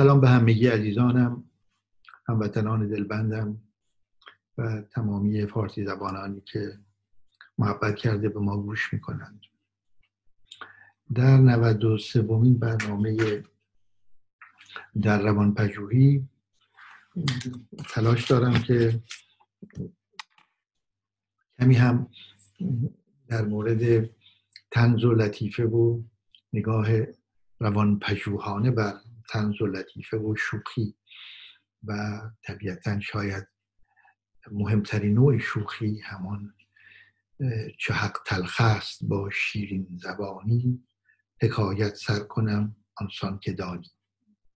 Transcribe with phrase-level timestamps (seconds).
[0.00, 1.44] سلام به همگی عزیزانم
[2.26, 3.60] هموطنان دلبندم
[4.58, 6.78] و تمامی فارسی زبانانی که
[7.58, 9.40] محبت کرده به ما گوش می‌کنند.
[11.14, 13.42] در 93 بومین برنامه
[15.02, 16.28] در روان پژوهی
[17.88, 19.02] تلاش دارم که
[21.58, 22.08] کمی هم
[23.28, 24.10] در مورد
[24.70, 26.02] تنز و لطیفه و
[26.52, 26.88] نگاه
[27.58, 28.94] روان پژوهانه بر
[29.30, 30.96] تنز و لطیفه و شوخی
[31.84, 33.48] و طبیعتا شاید
[34.50, 36.54] مهمترین نوع شوخی همان
[37.78, 40.86] چه حق تلخ است با شیرین زبانی.
[41.42, 43.90] حکایت سر کنم آنسان که دانی.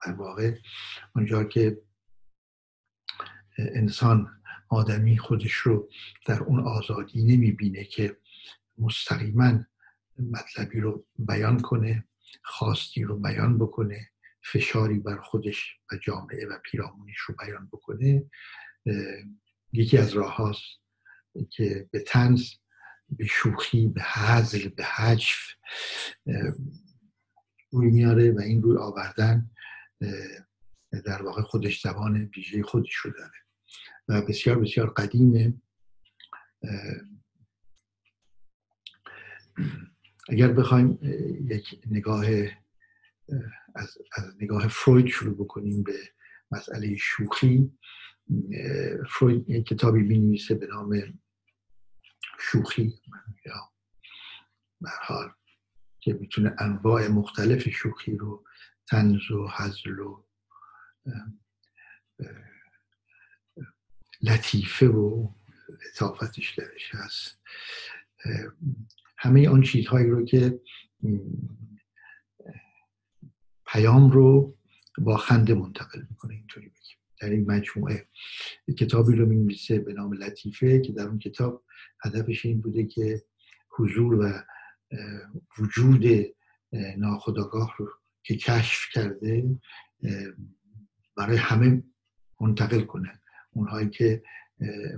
[0.05, 0.57] در واقع
[1.15, 1.81] اونجا که
[3.57, 5.89] انسان آدمی خودش رو
[6.25, 8.17] در اون آزادی نمی‌بینه که
[8.77, 9.59] مستقیما
[10.17, 12.07] مطلبی رو بیان کنه
[12.43, 14.09] خواستی رو بیان بکنه
[14.51, 18.25] فشاری بر خودش و جامعه و پیرامونش رو بیان بکنه
[19.73, 20.81] یکی از راه هاست
[21.49, 22.49] که به تنز
[23.09, 25.55] به شوخی به حزل به حجف
[27.71, 29.49] روی میاره و این روی آوردن
[31.05, 33.31] در واقع خودش زبان ویژه خودش رو داره.
[34.07, 35.53] و بسیار بسیار قدیمه
[40.29, 40.99] اگر بخوایم
[41.51, 42.25] یک نگاه
[43.75, 45.93] از, از نگاه فروید شروع بکنیم به
[46.51, 47.71] مسئله شوخی.
[49.09, 51.19] فروید یک کتابی می به نام
[52.39, 52.93] شوخی.
[53.45, 53.71] یا
[55.01, 55.31] حال
[55.99, 58.45] که می‌تونه انواع مختلف شوخی رو
[58.87, 60.25] تنز و حزل و
[64.21, 65.33] لطیفه و
[65.69, 67.41] لطافتش درش هست.
[69.17, 70.59] همه آن چیزهایی رو که
[73.75, 74.57] پیام رو
[74.97, 76.97] با خنده منتقل می‌کنه اینطوری بگیم.
[77.21, 78.07] در این مجموعه
[78.79, 81.63] کتابی رو می به نام لطیفه که در اون کتاب
[82.05, 83.23] هدفش این بوده که
[83.69, 84.43] حضور و
[85.59, 86.05] وجود
[86.97, 87.89] ناخداگاه رو
[88.23, 89.59] که کشف کرده
[91.17, 91.83] برای همه
[92.41, 93.21] منتقل کنه.
[93.51, 94.23] اونهایی که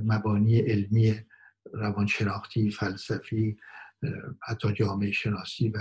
[0.03, 1.15] مبانی علمی
[1.73, 3.57] روانشناختی فلسفی
[4.47, 5.77] حتی جامعه شناسی و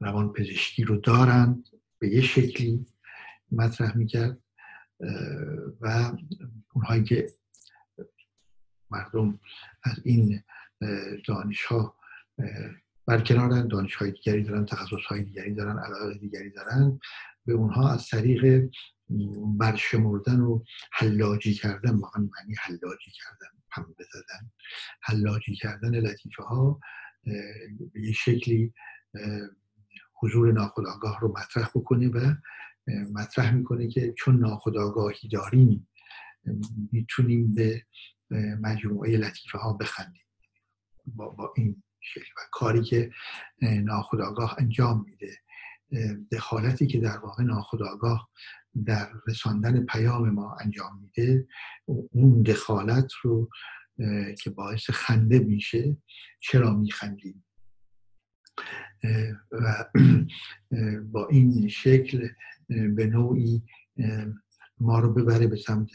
[0.00, 2.86] روان پزشکی رو دارند به یه شکلی
[3.52, 4.38] مطرح می‌کرد
[5.80, 6.12] و
[6.74, 7.26] اونهایی که
[8.90, 9.40] مردم
[9.82, 10.42] از این
[11.26, 11.96] دانش ها
[13.06, 17.00] برکنارن دانش های دیگری دارن تخصص های دیگری دارن علاقه دیگری دارن
[17.46, 18.70] به اونها از طریق
[19.58, 24.50] برشمردن و حلاجی کردن واقعا معنی حلاجی کردن هم بزدن
[25.02, 26.80] حلاجی کردن لطیفه ها
[27.92, 28.72] به یه شکلی
[30.20, 32.34] حضور ناخداگاه رو مطرح بکنه و
[33.12, 35.88] مطرح می‌کنه که چون ناخداگاهی داریم
[36.92, 37.82] می‌تونیم به
[38.60, 40.22] مجموعه لطیفه ها بخندیم.
[41.06, 43.10] با, با این شکل و کاری که
[43.62, 45.36] ناخداگاه انجام میده.
[46.32, 48.28] دخالتی که در واقع ناخداگاه
[48.86, 51.48] در رساندن پیام ما انجام میده
[51.86, 53.50] اون دخالت رو
[54.42, 55.96] که باعث خنده میشه
[56.40, 57.44] چرا میخندیم؟
[59.52, 59.84] و
[61.12, 62.28] با این شکل
[62.68, 63.62] به نوعی
[64.80, 65.90] ما رو ببره به سمت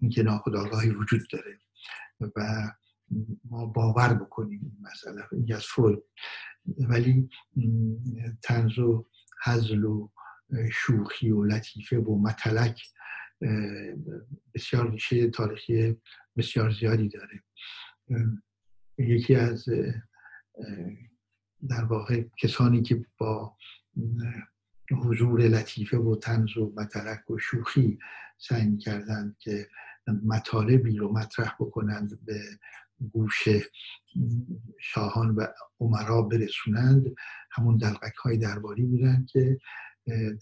[0.00, 1.58] اینکه ناخداگاهی وجود داره
[2.36, 2.70] و
[3.44, 6.02] ما باور بکنیم این مسئله این از فروید
[6.78, 7.28] ولی
[8.42, 9.06] تنز و
[9.44, 10.10] حزل و
[10.72, 12.82] شوخی و لطیفه و متلک
[14.54, 15.96] بسیار ریشه تاریخی
[16.36, 17.42] بسیار زیادی داره.
[18.98, 19.64] یکی از
[21.68, 23.56] در واقع کسانی که با
[24.90, 27.98] حضور لطیفه و تنز و متلک و شوخی
[28.38, 29.68] سعی کردند که
[30.24, 32.40] مطالبی رو مطرح بکنند به
[33.12, 33.48] گوش
[34.80, 35.46] شاهان و
[35.80, 37.06] عمرا برسونند
[37.50, 39.58] همون دلقک های درباری بودند که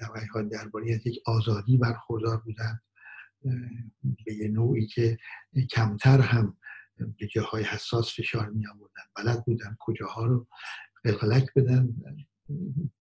[0.01, 2.83] دلقک های درباری از یک آزادی برخوردار بودند
[4.25, 5.19] به یه نوعی که
[5.71, 6.57] کمتر هم
[7.19, 9.03] به جاهای حساس فشار می آوردن.
[9.17, 10.47] بلد بودن کجاها رو
[11.05, 11.89] قلقلک بدن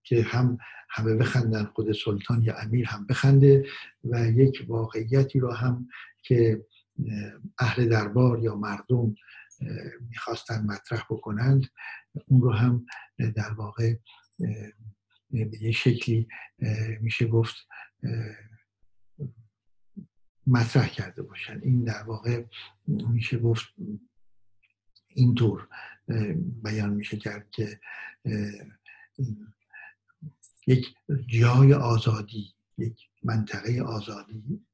[0.03, 0.57] که هم
[0.89, 3.65] همه بخندن خود سلطان یا امیر هم بخنده
[4.03, 5.87] و یک واقعیتی رو هم
[6.21, 6.65] که
[7.59, 9.15] اهل دربار یا مردم
[10.09, 11.65] می‌خواستن مطرح بکنند
[12.27, 12.85] اون رو هم
[13.35, 13.93] در واقع
[15.31, 16.27] به یه شکلی
[17.01, 17.55] میشه گفت
[20.47, 21.59] مطرح کرده باشن.
[21.63, 22.43] این در واقع
[22.87, 23.65] میشه گفت
[25.07, 25.67] اینطور
[26.63, 27.79] بیان میشه کرد که
[30.67, 30.95] یک
[31.27, 34.65] جای آزادی یک منطقه آزادی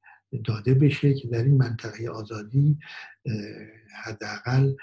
[0.45, 2.79] داده بشه که در این منطقه آزادی
[4.03, 4.75] حداقل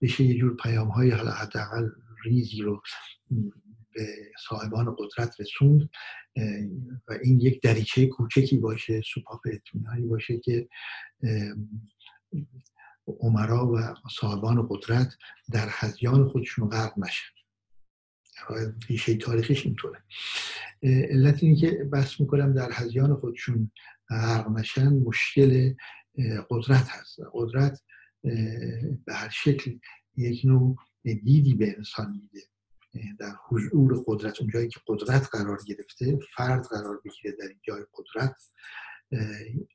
[0.00, 1.90] بشه یه جور پیام های حداقل
[2.24, 2.82] ریزی رو
[3.96, 4.06] به
[4.48, 5.90] صاحبان قدرت رسوند
[7.08, 10.68] و این یک دریچه کوچکی باشه سوپاپ اطمینانی باشه که
[13.06, 15.14] عمرا و صاحبان قدرت
[15.52, 17.30] در هزیان خودشون غرق نشن.
[18.88, 20.02] ریشه تاریخش اینطوره.
[20.82, 23.70] علت اینه که بحث می‌کنم در هزیان خودشون
[24.08, 25.74] غرق نشن مشکل
[26.50, 27.18] قدرت هست.
[27.32, 27.82] قدرت
[29.04, 29.78] به هر شکل
[30.16, 32.46] یک نوع دیدی به انسان میده.
[33.18, 38.36] در حضور قدرت اونجایی که قدرت قرار گرفته فرد قرار بگیره در این جای قدرت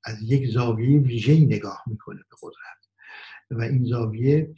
[0.06, 2.82] از یک زاویه ویژه نگاه می‌کنه به قدرت.
[3.52, 4.54] و این زاویه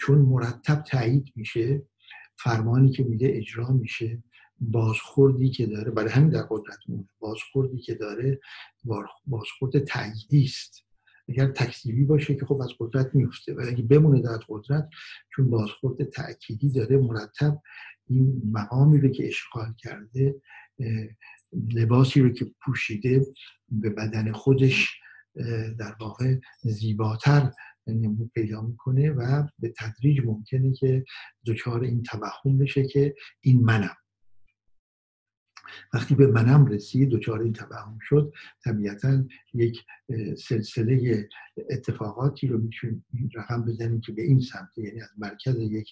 [0.00, 1.82] چون مرتب تایید میشه
[2.38, 4.22] فرمانی که میده اجرا میشه.
[4.60, 8.40] بازخوردی که داره برای همین در قدرت مونه بازخوردی که داره
[9.26, 10.86] بازخورد تاییدی است.
[11.28, 14.88] اگر تکذیبی باشه که خب از قدرت میفته و اگه بمونه در قدرت
[15.34, 17.62] چون بازخورد تأکیدی داره مرتب
[18.08, 20.34] این مقامی رو که اشغال کرده
[21.52, 23.26] لباسی رو که پوشیده
[23.68, 25.00] به بدن خودش
[25.78, 27.52] در واقع زیباتر
[27.86, 31.04] نمود پیدا می‌کنه و به تدریج ممکنه که
[31.46, 33.96] دچار این توهم بشه که این منم.
[35.94, 38.32] وقتی به منم رسید دچار این توهم شد
[38.64, 39.24] طبیعتا
[39.54, 39.84] یک
[40.48, 41.28] سلسله
[41.70, 43.04] اتفاقاتی رو می‌تونیم
[43.34, 45.88] رقم بزنیم که به این سمت یعنی از مرکز یک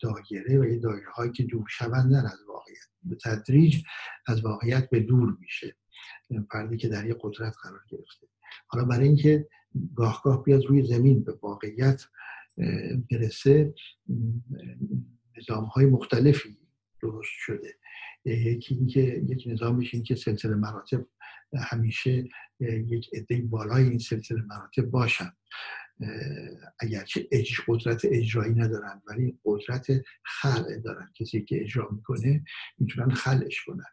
[0.00, 2.78] دایره و یه دایره هایی که دور شوندن از واقعیت.
[3.02, 3.82] به تدریج
[4.26, 5.76] از واقعیت به دور میشه.
[6.52, 8.26] فردی که در یک قدرت قرار گرفته.
[8.66, 9.48] حالا برای اینکه
[9.94, 12.02] گاه گاه بیاد روی زمین به واقعیت
[13.10, 13.74] برسه
[15.38, 16.58] نظام های مختلفی
[17.02, 17.74] درست شده.
[18.24, 21.06] یکی اینکه یک نظامش این که سلسله مراتب
[21.70, 22.28] همیشه
[22.60, 25.32] یک عده بالای این سلسله مراتب باشن.
[26.78, 29.86] اگرچه اج قدرت اجرایی ندارن ولی قدرت
[30.24, 31.08] خلع دارن.
[31.14, 32.44] کسی که اجرا می‌کنه
[32.78, 33.84] می‌تونن خلعش کنن.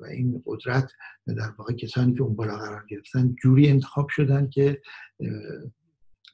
[0.00, 0.90] و این قدرت
[1.26, 4.82] در واقع کسانی که اون بالا قرار گرفتن جوری انتخاب شدن که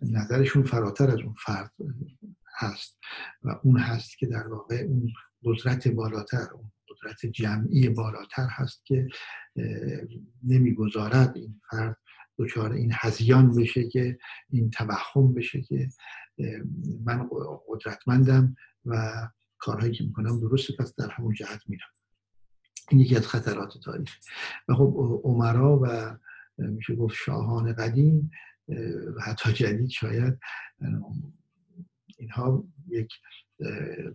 [0.02, 1.72] نظرشون فراتر از اون فرد
[2.58, 2.98] هست.
[3.42, 5.12] و اون هست که در واقع اون
[5.44, 9.08] قدرت بالاتر اون قدرت جمعی بالاتر هست که
[10.44, 11.96] نمی‌گذارد این فرد
[12.38, 14.18] دچار این هزیان بشه که
[14.50, 15.88] این توهم بشه که
[17.04, 17.28] من
[17.68, 19.12] قدرتمندم و
[19.58, 21.88] کارهایی که می‌کنم درسته پس در همون جهت میرم.
[22.90, 24.16] این یکی از خطرات تاریخ.
[24.68, 26.16] و خب عمرا و
[26.58, 28.30] میشه گفت شاهان قدیم
[29.16, 30.38] و حتی جدید شاید
[32.18, 33.08] اینها یک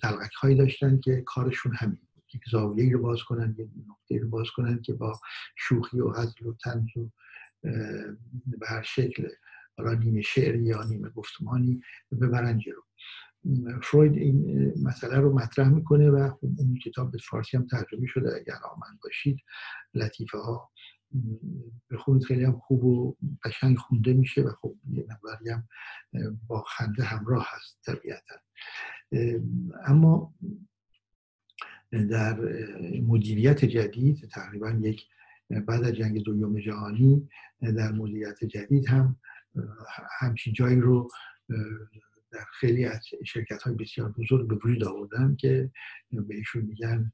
[0.02, 2.00] دلغک هایی داشتن که کارشون همین
[2.34, 5.20] یک زاویه رو باز کنن یک نقطه رو باز کنن که با
[5.56, 7.10] شوخی و عزل و تنز و
[8.46, 9.28] به هر شکل
[9.78, 11.82] حالا نیمه شعری یا نیمه گفتمانی
[12.22, 12.82] ببرن جلو.
[13.84, 18.36] فروید این مسئله رو مطرح می‌کنه و خب اون کتاب به فارسی هم ترجمه شده
[18.36, 19.40] اگر آمن باشید.
[19.94, 20.72] لطیفه ها
[21.92, 25.68] بخونید خیلی هم خوب و قشنگ خونده میشه و خب یه نظری هم
[26.48, 28.36] با خنده همراه هست طبیعتا.
[29.86, 30.34] اما
[31.92, 32.40] در
[33.02, 35.06] مدیریت جدید تقریبا یک
[35.50, 37.30] بعد از جنگ دوم جهانی
[37.62, 39.20] در مدیریت جدید هم
[40.20, 41.10] همچین جایی رو
[42.32, 45.72] در خیلی از شرکت های بسیار بزرگ به وجود آوردن که
[46.12, 47.12] بهشون میگن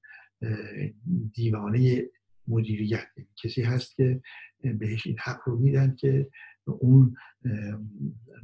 [1.33, 2.09] دیوانه
[2.47, 3.07] مدیریت.
[3.43, 4.21] کسی هست که
[4.61, 6.29] بهش این حق رو میدن که
[6.65, 7.15] اون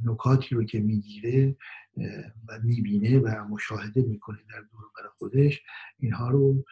[0.04, 1.56] نکاتی رو که می‌گیره
[2.48, 5.62] و می‌بینه و مشاهده می‌کنه در دور بر خودش
[5.98, 6.64] اینها رو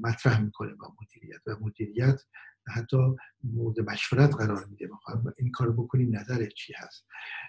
[0.00, 2.20] مطرح می‌کنه با مدیریت و مدیریت
[2.68, 2.96] حتی
[3.44, 4.86] مورد مشورت قرار میده.
[4.86, 7.06] می‌خوام این کار بکنیم نظرت چی هست؟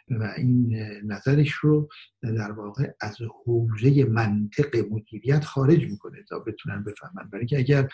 [0.10, 1.90] و این نظرش رو
[2.22, 7.30] در واقع از حوزه منطق مدیریت خارج می‌کنه تا بتونن بفهمن.
[7.30, 7.90] برای که اگر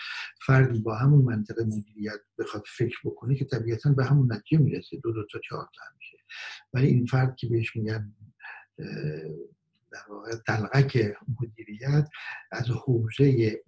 [0.46, 4.98] فردی با همون منطق مدیریت بخواد فکر بکنه که طبیعتا به همون نتیجه می‌رسه.
[4.98, 6.18] دو دو تا چهار تا میشه.
[6.74, 8.14] ولی این فرد که بهش میگن
[9.92, 12.10] در واقع دلغک مدیریت
[12.52, 13.62] از حوزه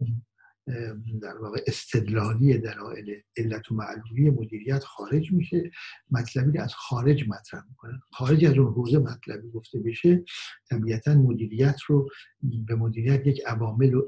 [1.21, 5.71] در واقع استدلالی دلایل علت و معلولی مدیریت خارج میشه.
[6.11, 10.23] مطلبی از خارج مطرح می‌کنن خارج از اون حوزه مطلبی گفته بشه
[10.69, 12.09] طبیعتا مدیریت رو
[12.67, 14.07] به مدیریت یک عوامل و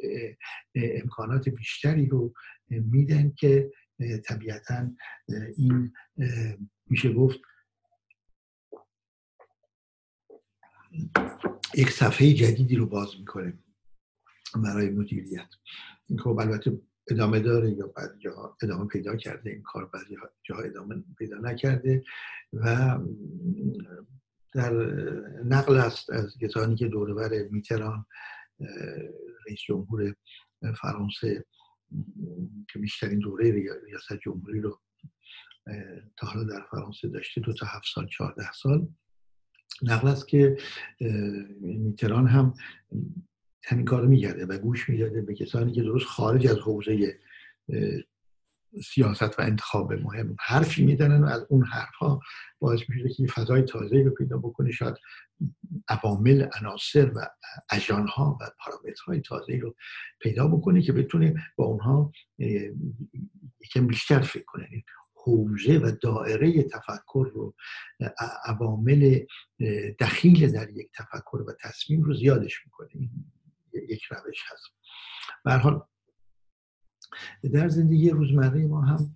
[0.75, 2.33] امکانات بیشتری رو
[2.69, 3.71] میدن که
[4.25, 4.89] طبیعتا
[5.57, 5.93] این
[6.89, 7.39] میشه گفت
[11.75, 13.53] یک صفحه جدیدی رو باز می‌کنه
[14.63, 15.49] برای مدیریت.
[16.19, 21.03] خب البته ادامه داره یا بعد جاها ادامه پیدا کرده این کار بعضی جاها ادامه
[21.17, 22.03] پیدا نکرده
[22.53, 22.97] و
[24.53, 24.73] در
[25.45, 28.05] نقل است از کسانی که دوربر میتران
[29.47, 30.15] رئیس جمهور
[30.81, 31.45] فرانسه
[32.69, 33.51] که بیشترین دوره
[33.85, 34.79] ریاست جمهوری رو
[36.17, 38.87] تا حالا در فرانسه داشته دو تا هفت سال چهارده سال.
[39.81, 40.57] نقل است که
[41.61, 42.53] میتران هم
[43.67, 47.19] همین کار میگرده و گوش می‌داده به کسانی که درست خارج از حوزه
[48.83, 52.21] سیاست و انتخاب مهم حرفی میدنن و از اون حرف ها
[52.59, 54.71] باعث میشه که فضای تازه رو پیدا بکنه.
[54.71, 54.95] شاید
[55.87, 57.29] عوامل عناصر و
[57.71, 59.75] اجان ها و پارامترهای تازه رو
[60.21, 62.11] پیدا بکنه که بتونه با اونها
[63.59, 64.63] یکم بیشتر فکر کنه.
[64.63, 64.83] یعنی
[65.13, 67.55] حوزه و دائره تفکر رو
[68.45, 69.19] عوامل
[69.99, 73.09] دخیل در یک تفکر و تصمیم رو زیادش می‌کنه.
[73.89, 74.65] یک روش هست.
[75.63, 75.81] حال
[77.53, 79.13] در زندگی روزمره ما هم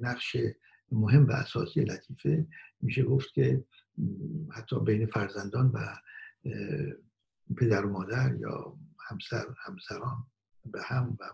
[0.00, 0.36] نقش
[0.92, 2.46] مهم و اساسی لطیفه.
[2.80, 3.64] میشه گفت که
[4.52, 5.78] حتی بین فرزندان و
[7.56, 8.78] پدر و مادر یا
[9.08, 10.26] همسر همسران
[10.64, 11.24] به هم و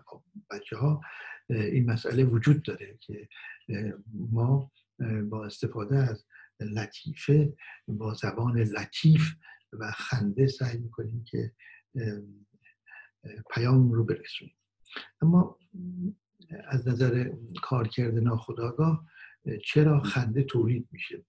[0.51, 1.01] بچه ها
[1.49, 3.29] این مسئله وجود داره که
[4.15, 4.71] ما
[5.31, 6.27] با استفاده از
[6.61, 7.57] لطیفه
[7.89, 9.35] با زبان لطیف
[9.73, 11.53] و خنده سعی می‌کنیم که
[13.55, 14.55] پیام رو برسونیم.
[15.23, 15.59] اما
[16.65, 19.07] از نظر کارکرد ناخودآگاه
[19.65, 21.25] چرا خنده تولید میشه؟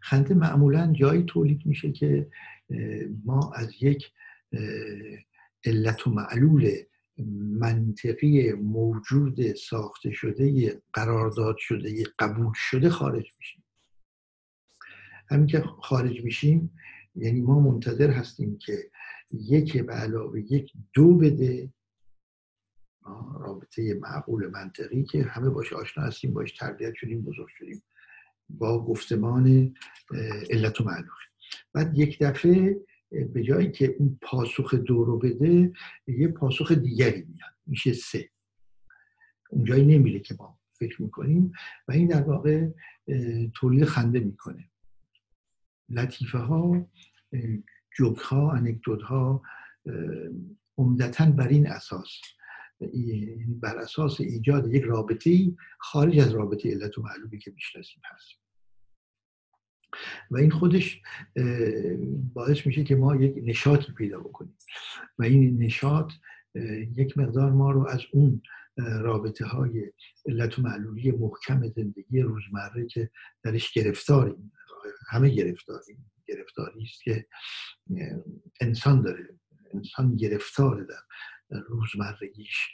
[0.00, 2.30] خنده معمولا جایی تولید میشه که
[3.24, 4.12] ما از یک
[5.64, 6.70] علت و معلول
[7.58, 13.64] منطقی موجود ساخته شده قرارداد شده قبول شده خارج میشیم.
[15.30, 16.76] همین که خارج میشیم
[17.14, 18.90] یعنی ما منتظر هستیم که
[19.30, 21.72] یک به علاوه یک دو بده.
[23.40, 27.82] رابطه معقول منطقی که همه باش آشنا هستیم باش تربیت شدیم بزرگ شدیم.
[28.48, 29.74] با گفتمان
[30.50, 31.08] علت و معلول
[31.72, 32.80] بعد یک دفعه
[33.10, 35.72] به جایی که اون پاسخ دو رو بده
[36.06, 37.54] یه پاسخ دیگری میاد.
[37.66, 38.30] میشه سه.
[39.50, 41.52] اونجایی نمیره که ما فکر می‌کنیم
[41.88, 42.68] و این در واقع
[43.54, 44.70] تولید خنده می‌کنه.
[45.94, 46.88] لطیفه ها
[47.96, 49.42] جوک ها انکدوت ها
[50.78, 52.20] عمدتا بر این اساس
[53.46, 58.28] بر اساس ایجاد یک رابطه خارج از رابطه علت و معلومی که می‌شناسیم هست.
[60.30, 61.02] و این خودش
[62.34, 64.56] باعث میشه که ما یک نشاطی پیدا بکنیم.
[65.18, 66.12] و این نشاط
[66.96, 68.42] یک مقدار ما رو از اون
[68.76, 69.92] رابطه های
[70.26, 73.10] علت و معلولی محکم زندگی روزمره که
[73.42, 74.52] درش گرفتاریم
[75.08, 77.26] همه گرفتاریم گرفتاری است که
[78.60, 79.28] انسان داره
[79.74, 82.68] انسان گرفتار در روزمرگیش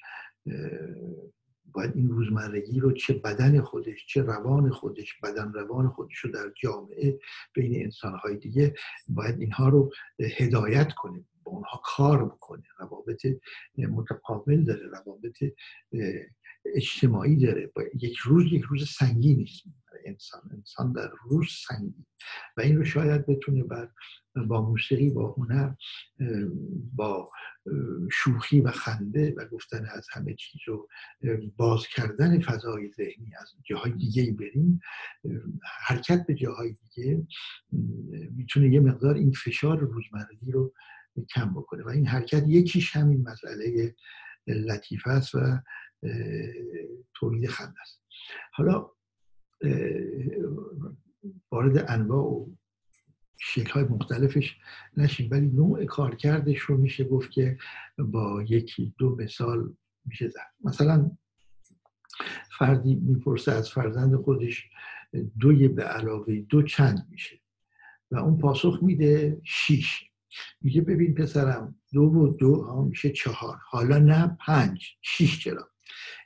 [1.72, 6.52] باید این روزمرگی رو چه بدن خودش چه روان خودش بدن روان خودش رو در
[6.62, 7.18] جامعه
[7.54, 8.74] بین انسانهای دیگه
[9.08, 9.92] باید اینها رو
[10.36, 11.24] هدایت کنه.
[11.50, 13.26] با اونها کار بکنه روابط
[13.78, 15.36] متقابل داره روابط
[16.74, 17.72] اجتماعی داره.
[17.94, 19.64] یک روز یک روز سنگین نیست.
[20.04, 22.06] انسان انسان در روز سنگین
[22.56, 23.88] و این رو شاید بتونه بر
[24.48, 25.74] با موسیقی با هنر
[26.94, 27.30] با
[28.12, 30.86] شوخی و خنده و گفتن از همه چیز و
[31.56, 34.80] باز کردن فضای ذهنی از جاهای دیگه بریم
[35.86, 37.26] حرکت به جاهای دیگه
[38.36, 40.74] می‌تونه یه مقدار این فشار روزمرگی رو
[41.34, 41.84] کم بکنه.
[41.84, 43.94] و این حرکت یکیش همین مسئله
[44.46, 45.58] لطیفه است و
[47.14, 48.02] تولید خنده است.
[48.52, 48.90] حالا
[51.50, 52.46] وارد انواع و
[53.38, 54.56] شکل های مختلفش
[54.96, 57.58] نشیم ولی نوع کارکردش رو میشه گفت که
[57.98, 60.50] با یکی دو مثال میشه زد.
[60.64, 61.10] مثلا
[62.58, 64.70] فردی می‌پرسه از فرزند خودش
[65.38, 67.40] دوی به علاوه دو چند میشه؟
[68.10, 70.09] و اون پاسخ میده شیش.
[70.60, 74.86] میگه ببین پسرم دو و دو ها میشه چهار حالا نه پنج.
[75.02, 75.68] شیش چرا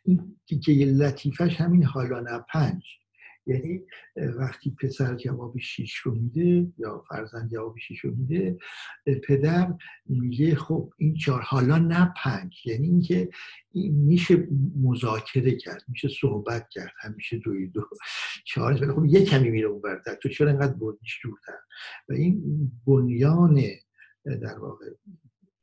[0.04, 2.82] این که لطیفش همین حالا نه پنج.
[3.46, 3.80] یعنی
[4.16, 8.58] وقتی پسر جواب شیش رو میده یا فرزند جواب شیش رو میده
[9.28, 9.74] پدر
[10.06, 12.66] میگه خب این چهار حالا نه پنج.
[12.66, 13.28] یعنی اینکه
[13.70, 14.48] این میشه
[14.82, 17.88] مذاکره کرد میشه صحبت کرد همیشه دوی دو.
[18.44, 19.82] چهار ولی خب یه کمی میره اون
[20.22, 21.58] تو چرا انقدر بردیش دورتر؟
[22.08, 22.42] و این
[22.86, 23.62] بنیان
[24.24, 24.90] در واقع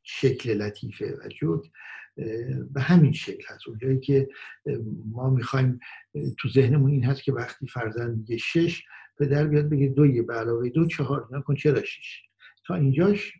[0.03, 1.71] شکل لطیفه و جوک
[2.71, 3.67] به همین شکل هست.
[3.67, 4.29] اونجایی که
[5.11, 5.79] ما می‌خوایم
[6.37, 8.83] تو ذهنمون این هست که وقتی فرزند میگه شش
[9.17, 12.21] پدر بیاد بگه دوی به علاوه دو چهار نکن چرا شش؟
[12.67, 13.33] تا اینجاش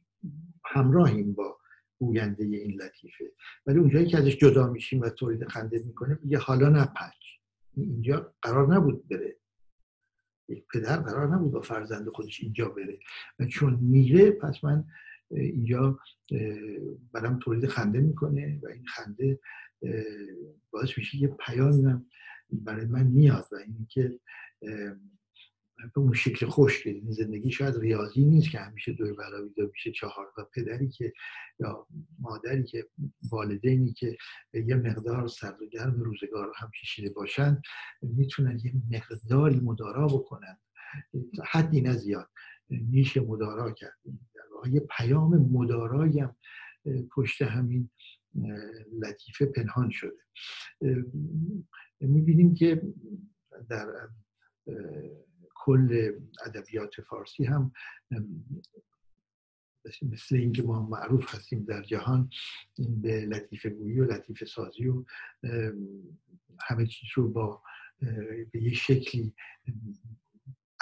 [0.66, 1.58] همراهیم با
[2.00, 3.32] گوینده این لطیفه.
[3.66, 7.14] ولی اونجایی که ازش جدا میشیم و تولید خنده می‌کنه میگه حالا نپنج
[7.78, 9.38] اینجا قرار نبود بره.
[10.50, 13.00] یک پدر قرار نبود با فرزند خودش اینجا بره.
[13.40, 14.86] و چون میره پس من
[15.32, 16.00] اینجا
[17.14, 19.40] برام تولید خنده می‌کنه و این خنده
[20.72, 22.06] باعث میشه یه پیامی
[22.52, 24.20] برای من میاد و اینکه
[25.94, 29.92] به اون شکل خوش این زندگی شاید ریاضی نیست که همیشه دو برای دو میشه
[29.92, 31.14] چهار و پدری که
[31.60, 31.88] یا
[32.20, 32.88] مادری که
[33.32, 34.18] والدینی که
[34.54, 37.62] یه مقدار سرد و گرم روزگار هم کشیده باشند
[38.02, 40.58] می‌تونن یه مقداری مدارا بکنن.
[41.46, 42.30] حدی نه زیاد
[42.70, 43.98] میشه مدارا کرد
[44.68, 46.36] یه پیام مدارایی هم
[47.16, 47.90] پشت همین
[49.00, 50.22] لطیفه پنهان شده.
[52.02, 52.82] می‌بینیم که
[53.70, 53.88] در
[55.56, 56.12] کل
[56.46, 57.72] ادبیات فارسی هم
[60.02, 62.30] مثل اینکه ما معروف هستیم در جهان
[63.02, 65.06] به لطیفه گویی و لطیفه سازی و
[66.60, 67.64] همه چیز رو با
[68.52, 69.34] به یه شکلی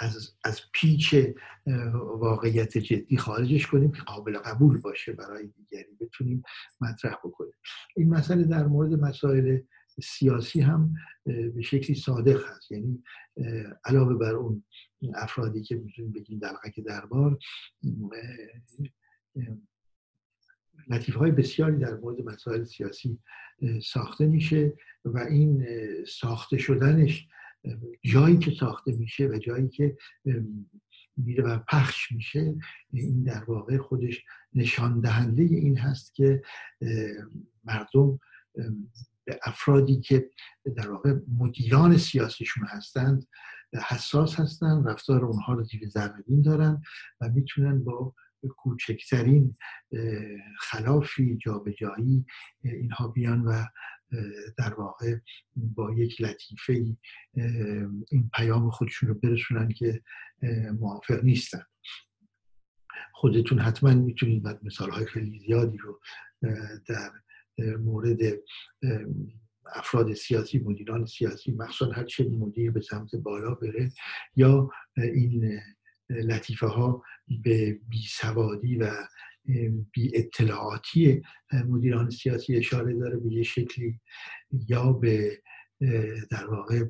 [0.00, 1.14] از, از پیچ
[2.04, 6.42] واقعیت جدی خارجش کنیم که قابل قبول باشه برای دیگری بتونیم
[6.80, 7.54] مطرح بکنیم.
[7.96, 9.58] این مسئله در مورد مسائل
[10.02, 10.94] سیاسی هم
[11.26, 13.02] به شکلی صادق هست یعنی
[13.84, 14.64] علاوه بر اون
[15.14, 17.38] افرادی که می‌تونیم بگیم دلقک دربار
[20.88, 23.18] لطیف های بسیاری در مورد مسائل سیاسی
[23.82, 24.72] ساخته میشه
[25.04, 25.66] و این
[26.04, 27.28] ساخته شدنش
[28.04, 29.96] جایی که ساخته میشه و جایی که
[31.16, 32.54] میره و پخش میشه
[32.92, 34.24] این در واقع خودش
[34.54, 36.42] نشان دهنده این هست که
[37.64, 38.18] مردم
[39.24, 40.30] به افرادی که
[40.76, 43.26] در واقع مدیران سیاسیشون هستند
[43.88, 46.82] حساس هستند رفتار اونها رو زیر ذره دارن
[47.20, 48.14] و می‌تونن با
[48.56, 49.56] کوچکترین
[50.58, 52.26] خلافی جابجایی
[52.62, 53.64] اینها بیان و
[54.58, 55.16] در واقع
[55.56, 56.72] با یک لطیفه
[58.10, 60.02] این پیام خودشون رو برسونن که
[60.78, 61.62] موافق نیستن.
[63.12, 66.00] خودتون حتما می‌تونید مثال های خیلی زیادی رو
[66.86, 67.10] در
[67.78, 68.18] مورد
[69.74, 73.92] افراد سیاسی مدیران سیاسی مخصوصا هر چه مدیر به سمت بالا بره
[74.36, 75.60] یا این
[76.08, 77.02] لطیفه ها
[77.42, 78.90] به بیسوادی و
[79.92, 81.22] بی اطلاعاتی
[81.52, 84.00] مدیران سیاسی اشاره داره به یه شکلی
[84.68, 85.42] یا به
[86.30, 86.84] در واقع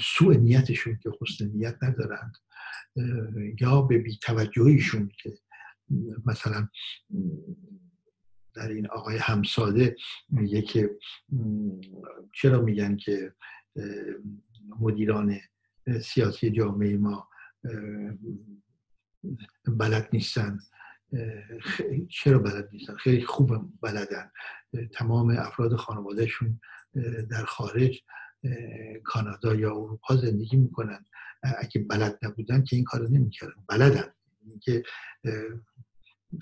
[0.00, 2.36] سوء نیتشون که حسن نیت ندارند
[3.60, 5.38] یا به بیتوجهیشون که
[6.26, 6.68] مثلا
[8.54, 9.96] در این آقای همساده
[10.28, 10.90] میگه که
[12.34, 13.34] چرا میگن که
[14.80, 15.38] مدیران
[16.02, 17.28] سیاسی جامعه ما
[19.66, 20.58] بلد نیستن؟
[22.10, 24.30] چرا بلد نیستن؟ خیلی خوب بلدن.
[24.92, 26.60] تمام افراد خانوادهشون
[27.30, 28.02] در خارج
[29.04, 31.04] کانادا یا اروپا زندگی می‌کنن.
[31.42, 33.64] اگه بلد نبودن که این کارو نمی‌کردن.
[33.68, 34.12] بلدن.
[34.62, 34.82] که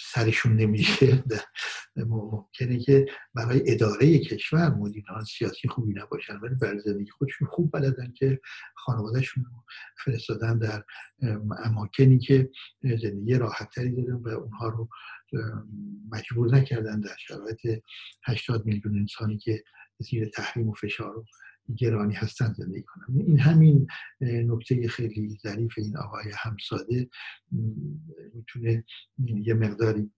[0.00, 1.24] سرشون نمیشه
[1.96, 8.12] ممکنه که برای اداره کشور مدیران سیاسی خوبی نباشن ولی برای زندگی خودشون خوب بلدن
[8.12, 8.40] که
[8.74, 9.50] خانوادهشون رو
[10.04, 10.84] فرستادن در
[11.64, 12.50] اماکنی که
[12.82, 14.88] زندگی راحتتری دارن و اونها رو
[16.10, 17.82] مجبور نکردن در شرایط
[18.24, 19.64] 80 میلیون انسانی که
[19.98, 21.24] زیر تحریم و فشار و
[21.76, 23.20] گرانی هستن زندگی کنن.
[23.20, 23.86] این همین
[24.20, 27.08] نکته خیلی ظریف این آقای همساده
[28.34, 28.84] می‌تونه
[29.18, 30.10] یه مقداری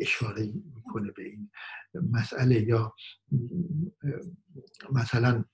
[0.00, 1.50] اشاره می‌کنه به این
[2.10, 2.94] مسئله یا
[4.92, 5.44] مثلا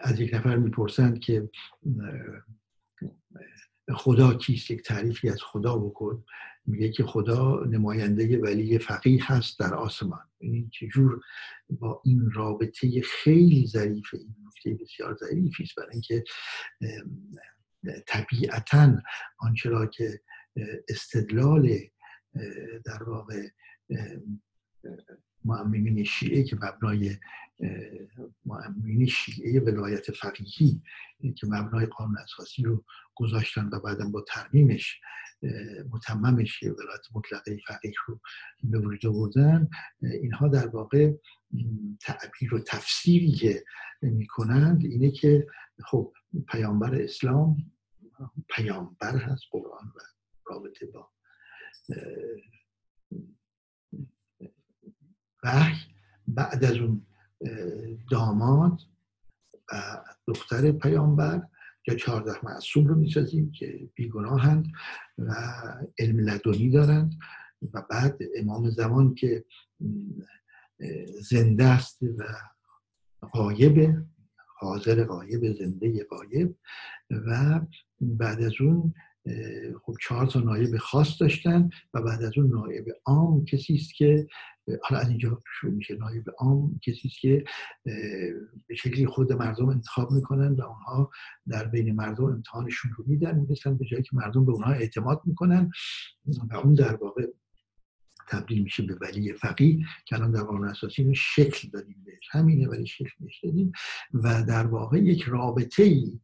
[0.00, 1.50] از یک نفر می‌پرسند که
[3.94, 6.24] خدا کیست؟ یک تعریفی از خدا بکن.
[6.66, 10.30] میگه که خدا نماینده ولی فقیه هست در آسمان.
[10.40, 11.20] یعنی چجور
[11.70, 15.74] با این رابطه خیلی ظریف این نکته بسیار ظریفی است.
[15.76, 16.24] برای اینکه
[18.06, 19.02] طبیعتا
[19.38, 20.20] آنچه را که
[20.88, 21.78] استدلال
[22.84, 23.48] در واقع
[25.46, 27.16] معممین شیعه که مبنای
[28.46, 30.82] معممین شیعه ولایت فقیهی
[31.36, 35.00] که مبنای قانون اساسی رو گذاشتن و بعدا با ترمیمش
[35.90, 38.20] متممش ولایت مطلقه فقیه رو
[38.62, 39.68] به وجود آوردن
[40.02, 41.12] اینها در واقع
[42.00, 43.64] تعبیر و تفسیری که
[44.02, 45.46] می‌کنند اینه که
[45.84, 46.12] خب
[46.48, 47.56] پیامبر اسلام
[48.48, 50.00] پیامبر هست قرآن و
[50.46, 51.10] رابطه با
[55.46, 55.76] وحی
[56.28, 57.06] بعد از اون
[58.10, 58.80] داماد
[59.72, 61.42] و دختر پیامبر
[61.88, 64.66] یا چهارده معصوم رو می‌سازیم که بیگناهند
[65.18, 65.34] و
[65.98, 67.12] علم لدنی دارند
[67.72, 69.44] و بعد امام زمان که
[71.30, 72.24] زنده است و
[73.32, 73.96] غایب
[74.58, 76.56] حاضر غایب زنده غایب
[77.10, 77.60] و
[78.00, 78.94] بعد از اون
[79.82, 84.26] خب چهار تا نایب خاص داشتن و بعد از اون نایب عام کسی است که
[84.82, 85.94] حالا از اینجا شروع میشه.
[85.94, 87.44] نایب عام کسی است که
[88.66, 91.10] به شکلی خود مردم انتخاب می‌کنن و اونها
[91.48, 95.70] در بین مردم امتحانشون رو میدن می‌رسن به جایی که مردم به اونها اعتماد می‌کنن
[96.50, 97.26] و اون در واقع
[98.28, 102.28] تبدیل میشه به ولی فقیه که الان در قانون اساسی اینو شکل دادیم بهش.
[102.30, 103.72] همینه ولی شکل بهش دادیم.
[104.14, 106.20] و در واقع یک رابطه ای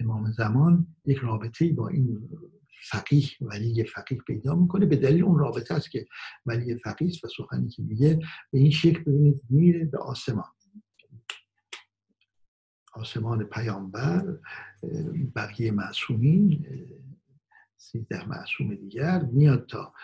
[0.00, 2.28] امام زمان یک رابطه با این
[2.88, 4.86] فقیه ولی فقیه پیدا می‌کنه.
[4.86, 6.06] به دلیل اون رابطه است که
[6.46, 8.18] ولی فقیه و سخنی که میگه
[8.50, 10.52] به این شکل ببینید میره به آسمان.
[12.94, 14.38] آسمان پیامبر
[15.36, 16.66] بقیه معصومین
[17.76, 19.94] سیزده معصوم دیگر میاد تا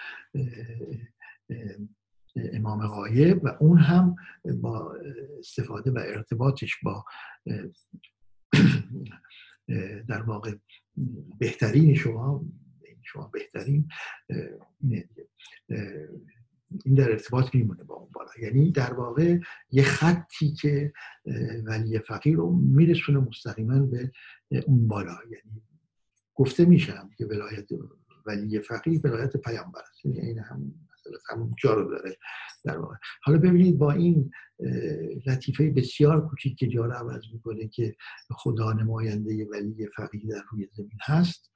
[2.36, 4.16] امام غایب و اون هم
[4.62, 4.96] با
[5.38, 7.04] استفاده و ارتباطش با
[10.08, 10.54] در واقع
[11.38, 12.44] بهترین شما
[13.02, 13.88] شما بهترین
[16.84, 18.30] این در ارتباط میمونه با اون بالا.
[18.42, 19.38] یعنی در واقع
[19.70, 20.92] یه خطی که
[21.64, 24.12] ولی فقیر رو میرسونه مستقیما به
[24.66, 25.16] اون بالا.
[25.24, 25.62] یعنی
[26.34, 27.68] گفته میشم که ولایت
[28.26, 30.04] ولی فقیر ولایت پیامبر است.
[30.04, 30.74] یعنی این هم
[31.30, 32.16] همون جا رو داره
[32.64, 32.96] در واقع.
[33.22, 34.30] حالا ببینید با این
[35.26, 37.94] لطیفه بسیار کوچیک که جا رو عوض می‌کنه که
[38.30, 41.50] خدا نماینده ولی فقیر در روی زمین هست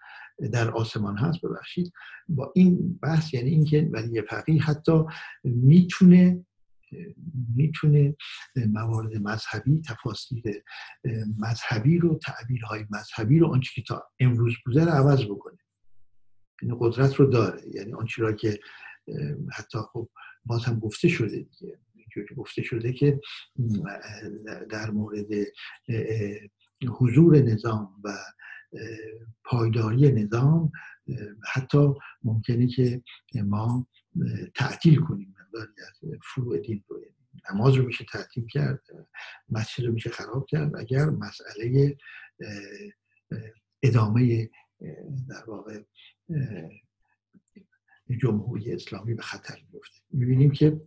[0.53, 1.93] در آسمان هست ببخشید.
[2.29, 5.05] با این بحث یعنی اینکه ولی فقیر حتی
[5.45, 6.45] می‌تونه
[7.57, 8.17] می‌تونه
[8.57, 10.43] موارد مذهبی تفاصیل
[11.38, 15.59] مذهبی رو تعبیرهای مذهبی رو آنچه که تا امروز بوده رو عوض بکنه.
[16.62, 17.62] این یعنی قدرت رو داره.
[17.75, 18.61] یعنی آنچه را که
[19.53, 20.09] حتی خب
[20.45, 21.79] باز هم گفته شده دیگه
[22.37, 23.21] گفته شده که
[24.71, 25.27] در مورد
[26.88, 28.11] حضور نظام و
[29.45, 30.73] پایداری نظام
[31.53, 33.03] حتی ممکنه که
[33.45, 33.87] ما
[34.55, 37.01] تعطیل کنیم مقداری از فروع دین رو
[37.51, 38.81] نماز رو میشه تعطیل کرد
[39.49, 41.97] مسجد رو میشه خراب کرد اگر مسئله
[43.83, 44.51] ادامه
[45.29, 45.83] در واقع
[48.21, 50.81] جمهوری اسلامی به خطر میفته می‌بینیم که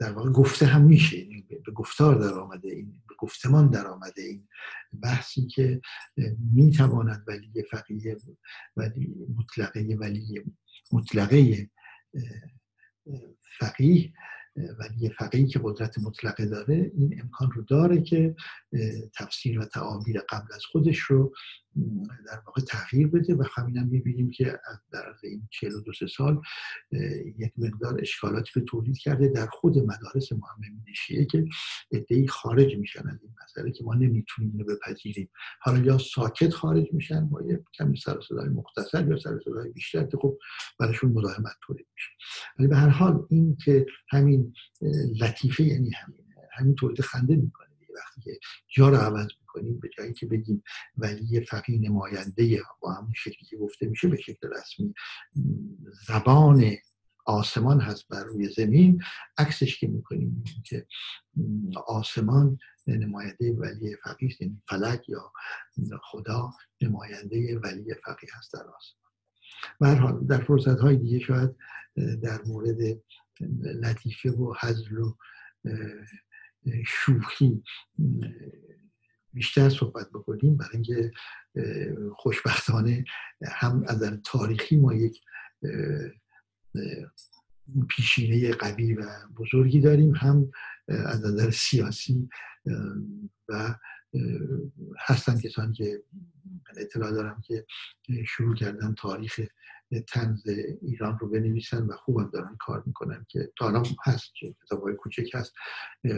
[0.00, 4.22] در واقع گفته هم میشه یعنی به گفتار در آمده این به گفتمان در آمده
[4.22, 4.48] این
[5.02, 5.80] بحثی که
[6.54, 8.16] می‌تواند ولی فقیه
[8.76, 10.44] ولی مطلقه ولی
[10.92, 11.70] مطلقه
[13.58, 14.12] فقیه
[14.78, 18.34] ولی فقیه که قدرت مطلقه داره این امکان رو داره که
[19.14, 21.34] تفسیر و تعابیر قبل از خودش رو
[22.26, 24.60] در واقع تغییر بده و همین هم می‌بینیم که
[24.92, 26.40] در این 42 سال
[27.38, 31.44] یک مقدار اشکالاتی رو تولید کرده در خود مدارس محمد شیعه که
[31.92, 35.30] ادهی خارج میشن از این مسئله که ما نمی‌تونیم اینو بپذیریم.
[35.60, 40.04] حالا یا ساکت خارج میشن با یه کمی سر صدای مختصر یا سر صدای بیشتر
[40.04, 40.38] که خب
[40.78, 42.10] براشون مداهمت تولید میشه.
[42.58, 44.52] ولی به هر حال این که همین
[45.20, 46.18] لطیفه یعنی همین
[46.52, 48.38] همین تولید خنده می‌کنه وقتی که
[48.68, 50.62] جا رو عوض می‌کنیم به جایی که بگیم
[50.96, 54.94] ولی فقی نماینده با همون شکلی که گفته میشه به شکل رسمی
[56.06, 56.72] زبان
[57.26, 59.02] آسمان هست بر روی زمین.
[59.38, 60.86] عکسش که می‌کنیم که
[61.86, 65.32] آسمان نماینده ولی فقیه یعنی فلک یا
[66.02, 69.98] خدا نماینده ولی فقیه هست در آسمان.
[69.98, 71.50] حال در فرصت های دیگه شاید
[72.22, 72.78] در مورد
[73.82, 75.16] لطیفه و حضر و
[76.86, 77.62] شوخی
[79.32, 81.12] بیشتر صحبت بکنیم برای اینکه
[82.16, 83.04] خوشبختانه
[83.52, 85.20] هم از تاریخی ما یک
[87.88, 89.04] پیشینه قوی و
[89.36, 90.50] بزرگی داریم هم
[90.88, 92.28] از نظر سیاسی
[93.48, 93.74] و
[94.98, 96.02] هستن کسانی که
[96.76, 97.66] اطلاع دارم که
[98.26, 99.40] شروع کردن تاریخ
[100.06, 100.48] تنز
[100.82, 104.32] ایران رو بنویسن و خوب دارن کار می‌کنن که تا الان هست
[104.64, 105.52] کتاب های کوچک هست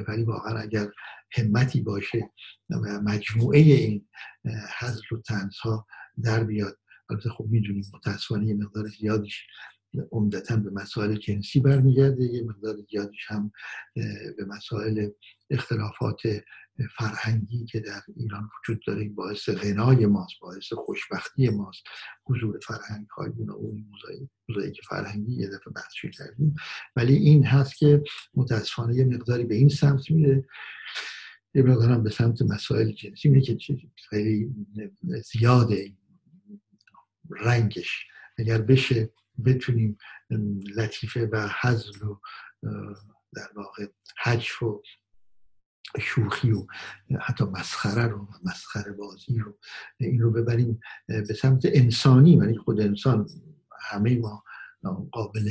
[0.08, 0.88] ولی واقعا اگر
[1.32, 2.30] همتی باشه
[2.70, 4.08] و مجموعه این
[4.78, 5.86] حضر و تنز ها
[6.22, 6.78] در بیاد
[7.10, 9.46] البته خب می‌دونیم متاسفانه یه مقدار زیادیش
[10.12, 13.52] عمدتا به مسائل جنسی برمیگرده یه مقدار زیادیش هم
[14.36, 15.08] به مسائل
[15.50, 16.20] اختلافات
[16.98, 21.82] فرهنگی که در ایران وجود داره باعث غنای ماست باعث خوشبختی ماست.
[22.24, 23.84] حضور فرهنگ های اون
[24.48, 26.54] موزایی که فرهنگی یه دفعه بحثی کردیم.
[26.96, 28.02] ولی این هست که
[28.34, 30.44] متاسفانه یه مقداری به این سمت میره.
[31.54, 33.58] یه مقدار هم به سمت مسائل جنسی میره که
[34.08, 34.54] خیلی
[35.32, 35.92] زیاده.
[37.30, 38.06] رنگش.
[38.38, 39.10] اگر بشه
[39.44, 39.98] بتونیم
[40.76, 42.20] لطیفه و حزل و
[43.34, 43.86] در واقع
[44.22, 44.82] حجف و
[46.00, 46.66] شوخی و
[47.20, 49.58] حتی مسخره رو مسخره بازی رو
[50.00, 52.36] این رو ببریم به سمت انسانی.
[52.36, 53.26] ولی خود انسان
[53.90, 54.44] همه ما
[55.12, 55.50] قابل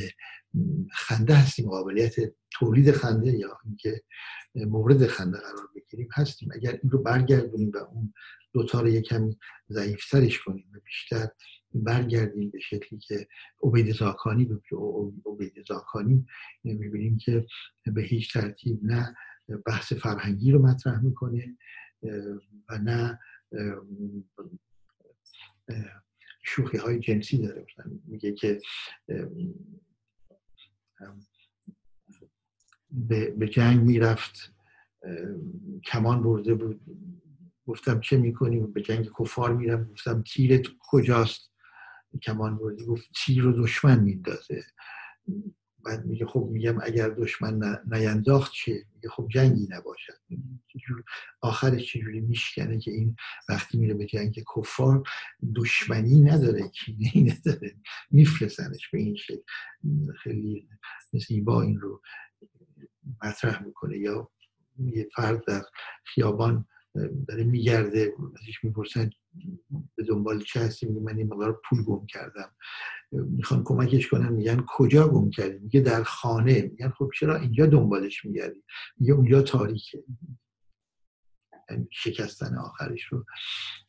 [0.92, 2.16] خنده هستیم قابلیت
[2.52, 4.02] تولید خنده یا اینکه
[4.56, 6.50] مورد خنده قرار بگیریم هستیم.
[6.54, 8.14] اگر این رو برگردونیم و اون
[8.54, 9.38] دوتا رو یه کمی
[9.70, 11.30] ضعیفترش کنیم و بیشتر
[11.74, 13.28] برگردیم به شکلی که
[13.64, 14.50] عبید زاکانی
[15.26, 16.26] عبید زاکانی
[16.64, 17.46] می‌بینیم که
[17.86, 19.16] به هیچ ترتیب نه
[19.66, 21.58] بحث فرهنگی رو مطرح می‌کنه
[22.70, 23.20] و نه
[26.44, 27.66] شوخی های جنسی داره.
[28.06, 28.62] میگه که
[33.38, 34.54] به جنگ می‌رفت
[35.86, 36.82] کمان برده بود.
[37.68, 41.49] گفتم چه می‌کنیم به جنگ کفار میرم گفتم تیرت کجاست؟
[42.24, 44.64] کمان بردی گفت تیر رو دشمن میندازه؟
[45.86, 50.14] بعد میگه خب میگم اگر دشمن نینداخت چه؟ میگه خب جنگی نباشد.
[51.42, 53.16] آخرش چجوری میشکنه که این
[53.50, 55.04] وقتی میره به جنگ کفار
[55.56, 57.76] دشمنی نداره کینه نداره.
[58.12, 59.42] میفرسنش به این شکل.
[60.24, 60.70] خیلی
[61.28, 62.02] زیبا این رو
[63.24, 63.98] مطرح می‌کنه.
[63.98, 64.30] یا
[64.80, 65.64] یه فرد در
[66.06, 66.66] خیابان
[67.28, 69.10] داره میگرده ازش می‌پرسن
[69.96, 72.52] به دنبال چه هستی؟ میگه من این مقدار پول گم کردم.
[73.12, 74.34] می‌خوان کمکش کنن.
[74.34, 76.62] میگن کجا گم کردی؟ میگه در خانه.
[76.62, 78.64] میگن خب چرا اینجا دنبالش میگردی؟
[78.98, 80.04] میگه اونجا تاریکه.
[81.70, 83.26] یعنی شکستن آخرش رو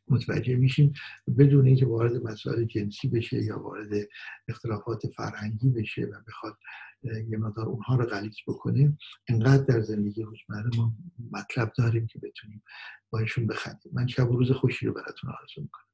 [0.08, 0.92] متوجه میشیم.
[1.38, 4.08] بدون اینکه وارد مسائل جنسی بشه یا وارد
[4.48, 6.56] اختلافات فرهنگی بشه و بخواد
[7.02, 8.96] یه مقدار اونها رو غلیظ بکنه
[9.28, 10.92] انقدر در زندگی روزمره ما
[11.32, 12.62] مطلب داریم که بتونیم
[13.10, 13.92] با ایشون بخندیم.
[13.92, 15.90] من شب روز خوشی رو براتون آرزو می‌کنم.